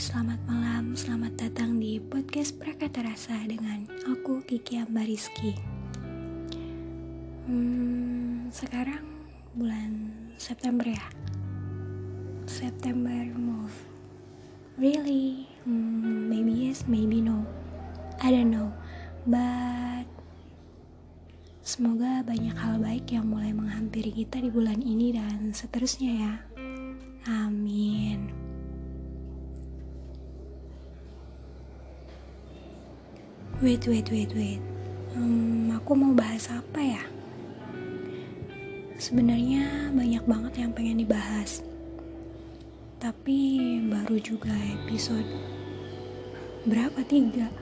[0.00, 5.52] selamat malam, selamat datang di podcast Prakata Rasa dengan aku Kiki Ambariski.
[7.44, 9.04] Hmm, sekarang
[9.52, 10.08] bulan
[10.40, 11.04] September ya.
[12.48, 13.76] September move.
[14.80, 15.44] Really?
[15.68, 17.44] Hmm, maybe yes, maybe no.
[18.24, 18.72] I don't know.
[19.28, 20.08] But
[21.60, 26.34] semoga banyak hal baik yang mulai menghampiri kita di bulan ini dan seterusnya ya.
[27.28, 28.39] Amin.
[33.60, 34.62] Wait, wait, wait, wait.
[35.12, 37.04] Hmm, aku mau bahas apa ya?
[38.96, 41.60] Sebenarnya banyak banget yang pengen dibahas.
[42.96, 43.36] Tapi
[43.84, 44.48] baru juga
[44.80, 45.28] episode
[46.64, 47.52] berapa tiga.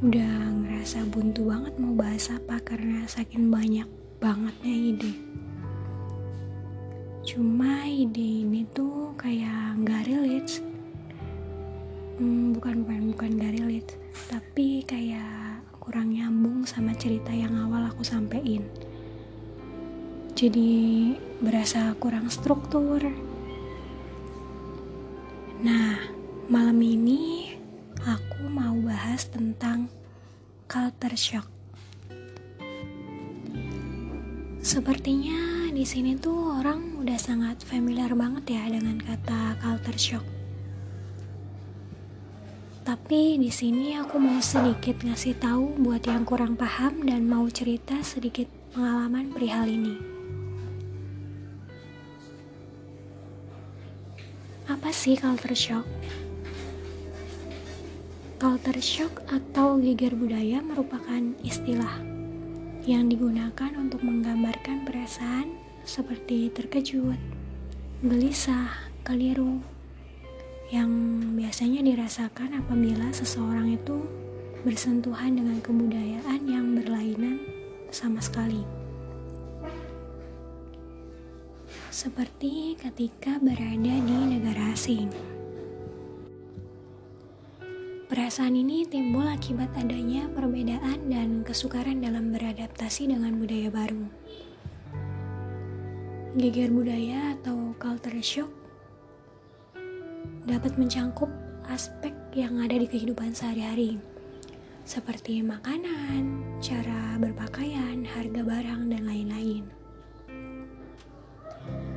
[0.00, 3.84] Udah ngerasa buntu banget mau bahas apa karena saking banyak
[4.16, 5.12] bangetnya ide.
[7.28, 10.75] Cuma ide ini tuh kayak nggak relate
[12.16, 13.92] hmm, bukan bukan bukan gak relate
[14.28, 18.66] tapi kayak kurang nyambung sama cerita yang awal aku sampein.
[20.36, 23.00] Jadi berasa kurang struktur.
[25.62, 25.96] Nah
[26.50, 27.54] malam ini
[28.02, 29.86] aku mau bahas tentang
[30.66, 31.48] culture shock.
[34.66, 40.35] Sepertinya di sini tuh orang udah sangat familiar banget ya dengan kata culture shock
[42.86, 47.98] tapi di sini aku mau sedikit ngasih tahu buat yang kurang paham dan mau cerita
[48.06, 49.98] sedikit pengalaman perihal ini.
[54.70, 55.82] Apa sih culture shock?
[58.38, 61.98] Culture shock atau geger budaya merupakan istilah
[62.86, 67.18] yang digunakan untuk menggambarkan perasaan seperti terkejut,
[68.06, 68.70] gelisah,
[69.02, 69.58] keliru,
[70.66, 70.90] yang
[71.38, 74.02] biasanya dirasakan apabila seseorang itu
[74.66, 77.38] bersentuhan dengan kebudayaan yang berlainan
[77.94, 78.66] sama sekali.
[81.94, 85.06] Seperti ketika berada di negara asing.
[88.10, 94.02] Perasaan ini timbul akibat adanya perbedaan dan kesukaran dalam beradaptasi dengan budaya baru.
[96.34, 98.65] Geger budaya atau culture shock
[100.46, 101.28] dapat mencangkup
[101.66, 103.98] aspek yang ada di kehidupan sehari-hari,
[104.86, 109.66] seperti makanan, cara berpakaian, harga barang, dan lain-lain.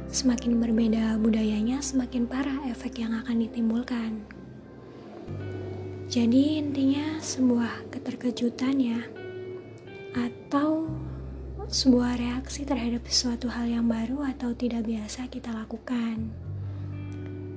[0.10, 4.26] Semakin berbeda budayanya, semakin parah efek yang akan ditimbulkan.
[6.10, 9.02] Jadi, intinya sebuah keterkejutan, ya,
[10.18, 10.90] atau
[11.70, 16.34] sebuah reaksi terhadap sesuatu hal yang baru atau tidak biasa kita lakukan.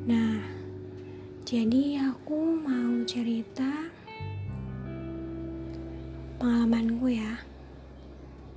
[0.04, 0.61] Nah,
[1.52, 3.68] jadi aku mau cerita
[6.40, 7.44] pengalamanku ya.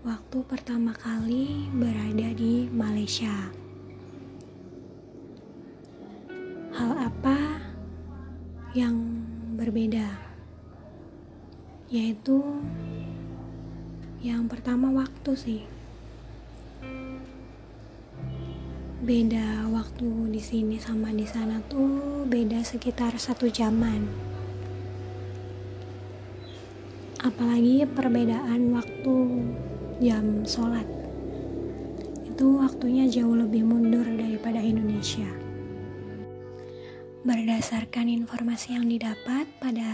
[0.07, 3.51] Waktu pertama kali berada di Malaysia.
[6.71, 7.67] Hal apa
[8.71, 8.95] yang
[9.59, 10.15] berbeda?
[11.91, 12.39] Yaitu
[14.23, 15.74] yang pertama waktu sih.
[19.05, 24.09] Beda waktu di sini sama di sana tuh beda sekitar satu jaman.
[27.21, 29.15] Apalagi perbedaan waktu
[30.01, 30.89] jam sholat.
[32.25, 35.29] Itu waktunya jauh lebih mundur daripada Indonesia.
[37.21, 39.85] Berdasarkan informasi yang didapat pada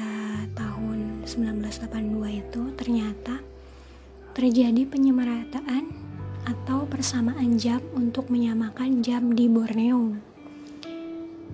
[0.55, 3.43] tahun 1982 itu ternyata
[4.31, 6.00] terjadi penyemarataan
[6.45, 10.15] atau persamaan jam untuk menyamakan jam di Borneo.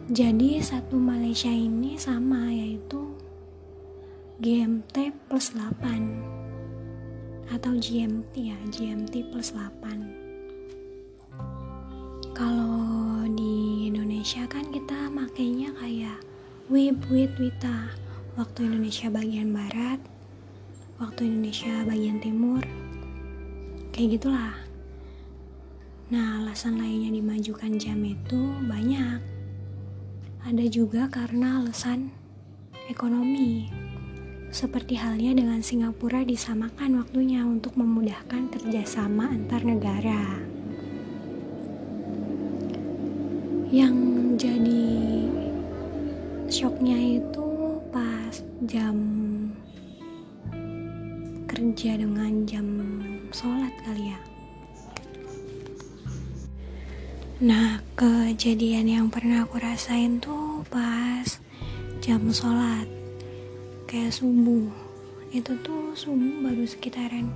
[0.08, 3.12] Jadi satu Malaysia ini sama yaitu
[4.40, 10.28] GMT plus 8 atau GMT ya, GMT plus 8.
[12.38, 16.22] Kalau di Indonesia kan kita makainya kayak
[16.70, 17.90] WIB, WIT, WITA.
[18.38, 19.98] Waktu Indonesia bagian barat,
[21.02, 22.62] waktu Indonesia bagian timur.
[23.90, 24.67] Kayak gitulah.
[26.08, 29.20] Nah, alasan lainnya dimajukan jam itu banyak.
[30.40, 32.16] Ada juga karena alasan
[32.88, 33.68] ekonomi.
[34.48, 40.40] Seperti halnya dengan Singapura disamakan waktunya untuk memudahkan kerjasama antar negara.
[43.68, 43.96] Yang
[44.48, 44.88] jadi
[46.48, 47.48] shocknya itu
[47.92, 48.96] pas jam
[51.52, 52.68] kerja dengan jam
[53.36, 54.27] sholat kali ya
[57.38, 61.38] Nah, kejadian yang pernah aku rasain tuh pas
[62.02, 62.90] jam sholat.
[63.86, 64.66] Kayak subuh.
[65.30, 67.30] Itu tuh subuh baru sekitaran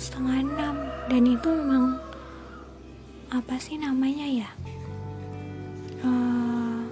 [0.00, 0.76] setengah enam.
[1.12, 2.00] Dan itu memang
[3.28, 4.50] apa sih namanya ya?
[6.00, 6.88] Uh,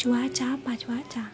[0.00, 1.28] cuaca apa cuaca?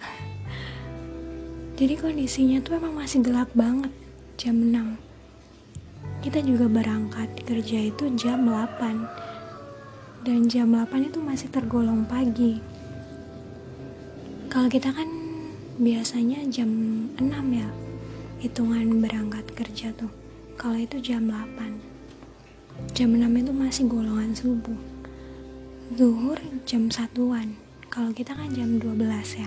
[1.79, 3.95] Jadi kondisinya tuh emang masih gelap banget
[4.35, 5.07] jam 6
[6.27, 9.26] kita juga berangkat kerja itu jam 8
[10.27, 12.59] dan jam 8 itu masih tergolong pagi.
[14.51, 15.07] Kalau kita kan
[15.79, 16.67] biasanya jam
[17.15, 17.71] 6 ya
[18.43, 20.11] hitungan berangkat kerja tuh.
[20.59, 21.79] Kalau itu jam 8
[22.91, 24.75] jam 6 itu masih golongan subuh.
[25.95, 27.55] Zuhur jam satuan.
[27.87, 28.99] Kalau kita kan jam 12
[29.39, 29.47] ya.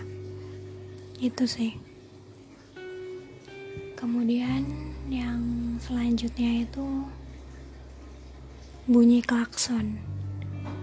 [1.20, 1.76] Itu sih.
[4.00, 4.64] Kemudian
[5.12, 5.44] yang
[5.84, 7.04] selanjutnya itu
[8.88, 10.00] bunyi klakson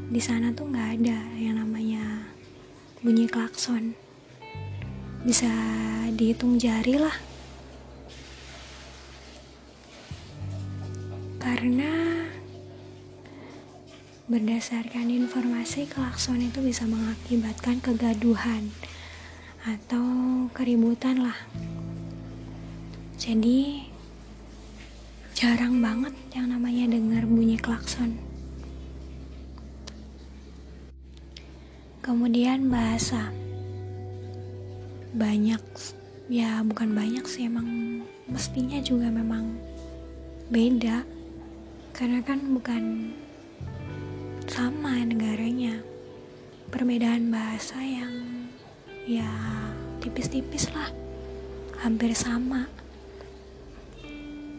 [0.06, 2.30] di sana tuh nggak ada yang namanya
[3.02, 3.98] bunyi klakson.
[5.26, 5.50] Bisa
[6.14, 7.16] dihitung jari lah.
[11.42, 12.22] Karena
[14.30, 18.70] berdasarkan informasi klakson itu bisa mengakibatkan kegaduhan
[19.66, 20.06] atau
[20.54, 21.38] keributan lah.
[23.18, 23.82] Jadi
[25.34, 28.25] jarang banget yang namanya dengar bunyi klakson
[32.06, 33.34] kemudian bahasa.
[35.10, 35.58] Banyak
[36.30, 37.66] ya bukan banyak sih emang
[38.30, 39.58] mestinya juga memang
[40.46, 41.02] beda.
[41.90, 43.10] Karena kan bukan
[44.46, 45.82] sama negaranya.
[46.70, 48.14] Perbedaan bahasa yang
[49.02, 49.26] ya
[49.98, 50.94] tipis-tipis lah.
[51.82, 52.70] Hampir sama.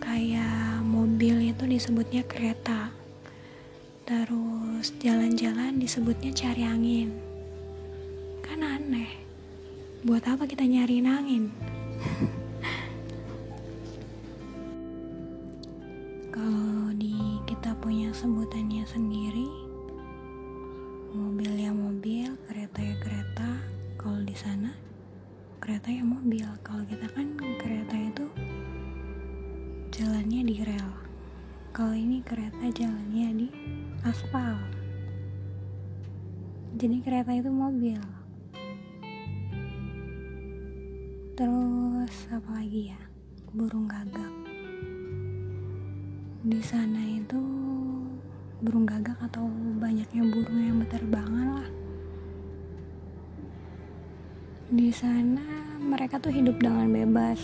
[0.04, 2.92] Kayak mobil itu disebutnya kereta.
[4.04, 7.27] Terus jalan-jalan disebutnya cari angin
[8.48, 9.12] kan aneh.
[10.08, 11.52] Buat apa kita nyari angin?
[16.32, 19.52] Kalau di kita punya sebutannya sendiri
[21.12, 23.50] mobil ya mobil kereta ya kereta.
[24.00, 24.72] Kalau di sana
[25.60, 26.48] kereta ya mobil.
[26.64, 28.26] Kalau kita kan kereta itu
[29.92, 30.92] jalannya di rel.
[31.76, 33.48] Kalau ini kereta jalannya di
[34.08, 34.56] aspal.
[36.78, 38.17] Jadi kereta itu mobil
[42.08, 43.00] terus apa lagi ya?
[43.52, 44.32] Burung gagak.
[46.40, 47.36] Di sana itu
[48.64, 49.44] burung gagak atau
[49.76, 51.70] banyaknya burung yang berterbangan lah.
[54.72, 55.44] Di sana
[55.84, 57.44] mereka tuh hidup dengan bebas.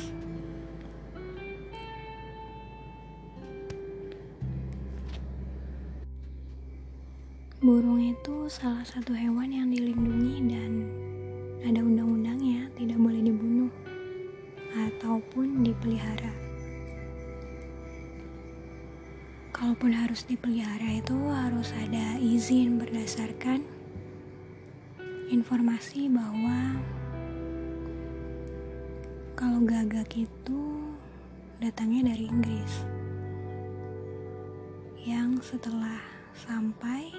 [7.60, 10.72] Burung itu salah satu hewan yang dilindungi dan
[11.68, 12.13] ada undang-undangnya,
[15.84, 16.32] dipelihara.
[19.52, 23.68] Kalaupun harus dipelihara itu harus ada izin berdasarkan
[25.28, 26.80] informasi bahwa
[29.36, 30.88] kalau gagak itu
[31.60, 32.74] datangnya dari Inggris.
[35.04, 36.00] Yang setelah
[36.32, 37.12] sampai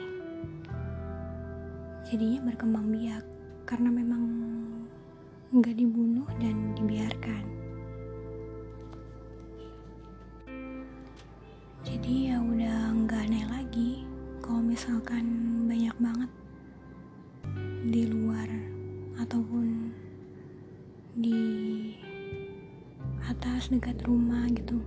[2.09, 3.29] jadinya berkembang biak.
[3.69, 4.25] Karena memang
[5.53, 7.64] nggak dibunuh dan dibiarkan
[11.95, 13.91] jadi ya udah nggak aneh lagi
[14.43, 15.31] kalau misalkan
[15.71, 16.31] banyak banget
[17.87, 18.51] di luar
[19.15, 19.95] ataupun
[21.15, 21.39] di
[23.31, 24.83] atas dekat rumah gitu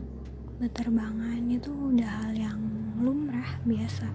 [0.59, 2.59] berterbangan itu udah hal yang
[2.99, 4.11] lumrah biasa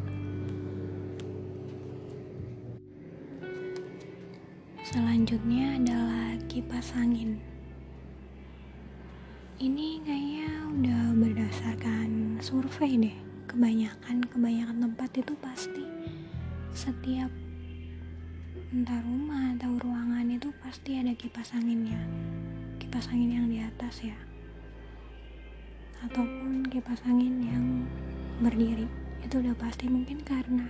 [4.93, 7.41] Selanjutnya adalah kipas angin.
[9.63, 13.15] Ini kayaknya udah berdasarkan survei deh.
[13.47, 15.87] Kebanyakan kebanyakan tempat itu pasti
[16.75, 17.31] setiap
[18.75, 22.03] entah rumah atau ruangan itu pasti ada kipas anginnya.
[22.83, 24.19] Kipas angin yang di atas ya.
[26.03, 27.87] Ataupun kipas angin yang
[28.43, 28.91] berdiri.
[29.23, 30.67] Itu udah pasti mungkin karena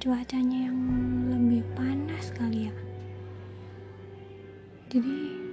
[0.00, 0.80] cuacanya yang
[1.28, 2.74] lebih panas kali ya
[4.92, 5.43] jadi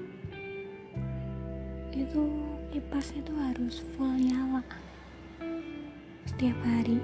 [1.91, 2.23] itu
[2.71, 4.63] kipas itu harus full nyala.
[6.23, 6.95] Setiap hari.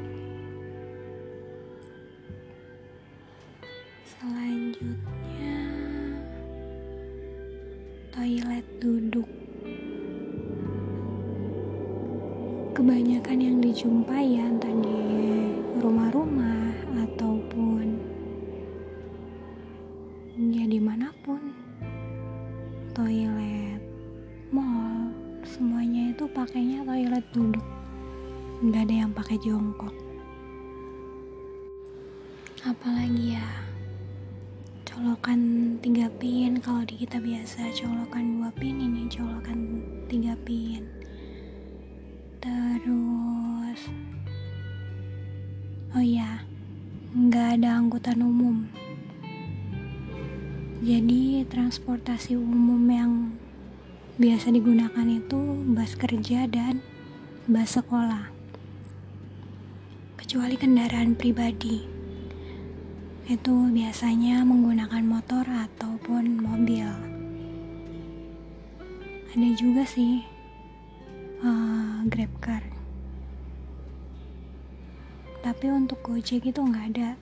[4.07, 5.59] Selanjutnya
[8.15, 9.27] toilet duduk.
[12.71, 14.99] Kebanyakan yang dijumpai ya entah di
[15.83, 17.85] rumah-rumah ataupun
[20.55, 21.43] ya di mana pun.
[22.95, 23.56] Toilet
[26.37, 27.65] pakainya toilet duduk.
[28.61, 29.89] Nggak ada yang pakai jongkok.
[32.61, 33.49] Apalagi ya?
[34.85, 35.41] Colokan
[35.81, 36.61] tiga pin.
[36.61, 40.85] Kalau di kita biasa colokan dua pin ini colokan tiga pin.
[42.37, 43.81] Terus
[45.97, 46.45] oh ya
[47.17, 48.69] nggak ada angkutan umum.
[50.85, 53.13] Jadi transportasi umum yang
[54.17, 55.37] biasa digunakan itu
[55.77, 56.81] bus kerja dan
[57.45, 58.33] bus sekolah
[60.17, 61.85] kecuali kendaraan pribadi
[63.29, 66.89] itu biasanya menggunakan motor ataupun mobil.
[69.37, 70.25] Ada juga sih
[71.45, 72.65] uh, Grab Car.
[75.45, 77.13] Tapi untuk Gojek itu nggak ada.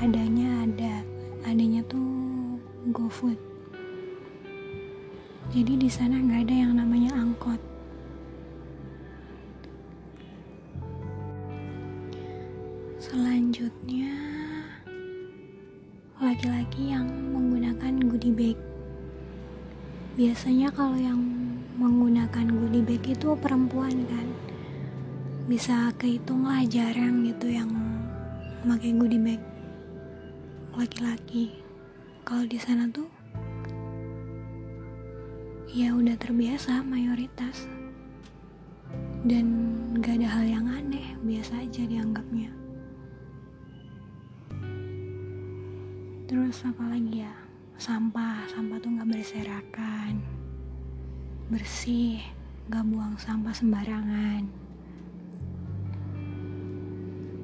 [0.00, 1.04] Adanya ada,
[1.44, 2.08] adanya tuh
[2.96, 3.49] GoFood.
[5.50, 7.58] Jadi di sana nggak ada yang namanya angkot.
[13.02, 14.14] Selanjutnya
[16.22, 18.58] laki-laki yang menggunakan goodie bag.
[20.14, 21.18] Biasanya kalau yang
[21.74, 24.30] menggunakan goodie bag itu perempuan kan.
[25.50, 27.74] Bisa kehitung lah jarang gitu yang
[28.62, 29.42] pakai goodie bag
[30.78, 31.58] laki-laki.
[32.22, 33.19] Kalau di sana tuh
[35.70, 37.70] ya udah terbiasa mayoritas.
[39.22, 39.70] Dan
[40.02, 42.50] gak ada hal yang aneh biasa aja dianggapnya.
[46.26, 47.34] Terus apa lagi ya?
[47.78, 50.18] Sampah sampah tuh nggak berserakan.
[51.54, 52.18] Bersih
[52.66, 54.42] nggak buang sampah sembarangan.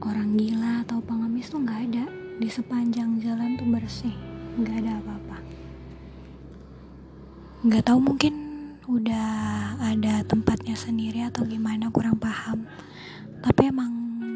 [0.02, 2.06] Orang gila atau pengemis tuh nggak ada.
[2.42, 4.14] Di sepanjang jalan tuh bersih
[4.58, 5.25] nggak ada apa-apa
[7.64, 8.34] nggak tahu mungkin
[8.84, 9.28] udah
[9.80, 12.68] ada tempatnya sendiri atau gimana kurang paham.
[13.40, 13.92] Tapi emang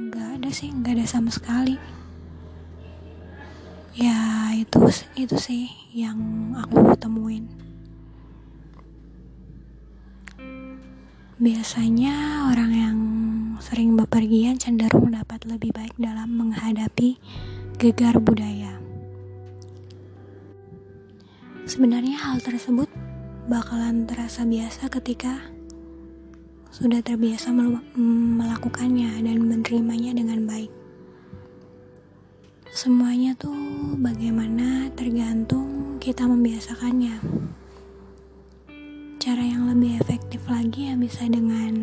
[0.09, 1.77] nggak ada sih nggak ada sama sekali.
[3.93, 4.89] Ya itu
[5.21, 6.17] itu sih yang
[6.57, 7.45] aku temuin.
[11.41, 12.99] Biasanya orang yang
[13.61, 17.21] sering bepergian cenderung dapat lebih baik dalam menghadapi
[17.77, 18.81] gegar budaya.
[21.65, 22.91] Sebenarnya hal tersebut
[23.51, 25.43] bakalan terasa biasa ketika
[26.71, 30.71] sudah terbiasa melakukannya dan menerimanya dengan baik
[32.71, 37.19] Semuanya tuh bagaimana tergantung kita membiasakannya.
[39.19, 41.75] Cara yang lebih efektif lagi ya bisa dengan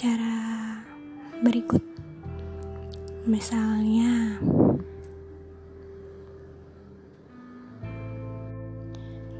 [0.00, 0.40] cara
[1.44, 1.84] berikut.
[3.28, 4.40] Misalnya,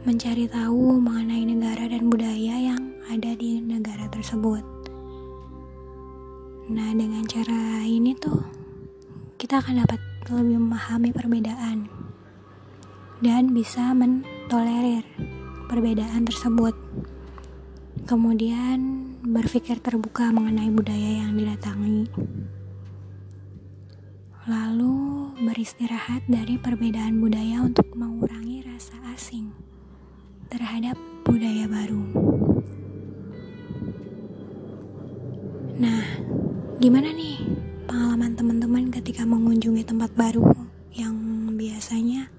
[0.07, 4.62] mencari tahu mengenai negara dan budaya yang ada di negara tersebut.
[6.71, 8.38] Nah, dengan cara ini tuh
[9.40, 9.99] kita akan dapat
[10.31, 11.88] lebih memahami perbedaan
[13.25, 15.02] dan bisa mentolerir
[15.67, 16.76] perbedaan tersebut.
[18.07, 22.07] Kemudian berpikir terbuka mengenai budaya yang didatangi.
[24.49, 24.97] Lalu
[25.43, 29.67] beristirahat dari perbedaan budaya untuk mengurangi rasa asing
[30.49, 30.97] terhadap
[31.28, 32.02] budaya baru.
[35.78, 36.02] Nah,
[36.81, 37.37] gimana nih
[37.85, 40.43] pengalaman teman-teman ketika mengunjungi tempat baru
[40.97, 41.14] yang
[41.55, 42.33] biasanya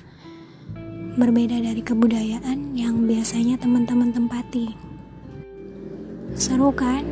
[1.16, 4.74] berbeda dari kebudayaan yang biasanya teman-teman tempati.
[6.34, 7.06] Seru kan?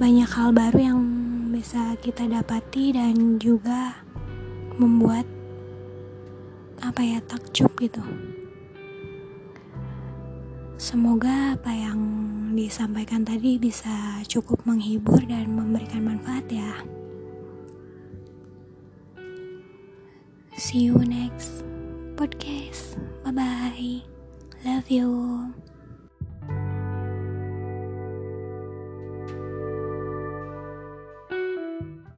[0.00, 1.00] Banyak hal baru yang
[1.52, 4.00] bisa kita dapati dan juga
[4.80, 5.28] membuat
[6.80, 8.00] apa ya takjub gitu.
[10.80, 12.00] Semoga apa yang
[12.56, 16.72] disampaikan tadi bisa cukup menghibur dan memberikan manfaat ya.
[20.56, 21.68] See you next
[22.16, 22.96] podcast.
[23.28, 24.00] Bye bye.
[24.64, 25.49] Love you.